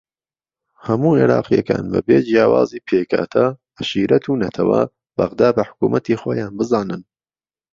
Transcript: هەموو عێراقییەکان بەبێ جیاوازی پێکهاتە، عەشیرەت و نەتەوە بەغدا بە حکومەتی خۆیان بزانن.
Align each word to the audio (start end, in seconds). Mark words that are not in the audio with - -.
هەموو 0.87 1.17
عێراقییەکان 1.19 1.83
بەبێ 1.93 2.17
جیاوازی 2.27 2.83
پێکهاتە، 2.87 3.45
عەشیرەت 3.77 4.25
و 4.27 4.39
نەتەوە 4.43 4.81
بەغدا 5.17 5.49
بە 5.55 5.63
حکومەتی 5.69 6.19
خۆیان 6.21 6.53
بزانن. 6.59 7.01